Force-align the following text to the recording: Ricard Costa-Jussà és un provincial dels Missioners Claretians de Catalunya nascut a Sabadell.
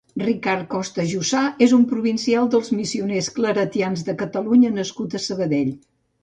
Ricard 0.21 0.61
Costa-Jussà 0.69 1.41
és 1.65 1.75
un 1.77 1.83
provincial 1.91 2.49
dels 2.55 2.71
Missioners 2.79 3.29
Claretians 3.37 4.05
de 4.09 4.17
Catalunya 4.23 4.73
nascut 4.81 5.21
a 5.21 5.23
Sabadell. 5.29 5.71